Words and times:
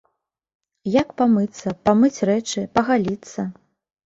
Як 1.01 1.11
памыцца, 1.21 1.75
памыць 1.89 2.23
рэчы, 2.31 2.65
пагаліцца? 2.79 3.39